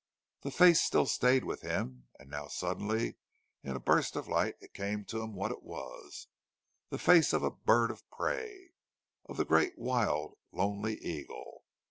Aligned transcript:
The 0.41 0.49
face 0.49 0.81
still 0.81 1.05
stayed 1.05 1.43
with 1.43 1.61
him; 1.61 2.07
and 2.17 2.27
now 2.27 2.47
suddenly, 2.47 3.17
in 3.61 3.75
a 3.75 3.79
burst 3.79 4.15
of 4.15 4.27
light, 4.27 4.55
it 4.59 4.73
came 4.73 5.05
to 5.05 5.21
him 5.21 5.35
what 5.35 5.51
it 5.51 5.61
was: 5.61 6.25
the 6.89 6.97
face 6.97 7.33
of 7.33 7.43
a 7.43 7.51
bird 7.51 7.91
of 7.91 8.09
prey—of 8.09 9.37
the 9.37 9.45
great 9.45 9.77
wild, 9.77 10.39
lonely 10.51 10.97
eagle! 11.03 11.65